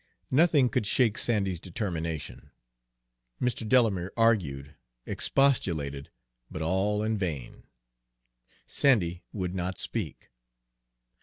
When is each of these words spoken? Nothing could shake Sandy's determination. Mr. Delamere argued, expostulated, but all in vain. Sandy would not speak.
Nothing 0.31 0.67
could 0.67 0.87
shake 0.87 1.15
Sandy's 1.19 1.59
determination. 1.59 2.49
Mr. 3.39 3.69
Delamere 3.69 4.11
argued, 4.17 4.73
expostulated, 5.05 6.09
but 6.49 6.63
all 6.63 7.03
in 7.03 7.19
vain. 7.19 7.67
Sandy 8.65 9.21
would 9.31 9.53
not 9.53 9.77
speak. 9.77 10.31